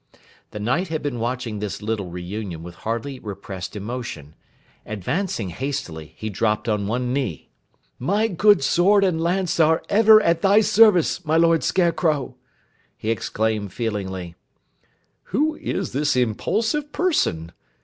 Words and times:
The 0.49 0.59
Knight 0.59 0.87
had 0.87 1.03
been 1.03 1.19
watching 1.19 1.59
this 1.59 1.79
little 1.79 2.09
reunion 2.09 2.63
with 2.63 2.73
hardly 2.73 3.19
repressed 3.19 3.75
emotion. 3.75 4.33
Advancing 4.83 5.49
hastily, 5.49 6.13
he 6.17 6.27
dropped 6.27 6.67
on 6.67 6.87
one 6.87 7.13
knee. 7.13 7.51
"My 7.99 8.27
good 8.27 8.63
sword 8.63 9.03
and 9.03 9.21
lance 9.21 9.59
are 9.59 9.83
ever 9.89 10.19
at 10.23 10.41
thy 10.41 10.61
service, 10.61 11.23
my 11.23 11.37
Lord 11.37 11.63
Scarecrow!" 11.63 12.35
he 12.97 13.11
exclaimed 13.11 13.73
feelingly. 13.73 14.33
"Who 15.25 15.53
is 15.57 15.91
this 15.91 16.15
impulsive 16.15 16.91
person?" 16.91 17.51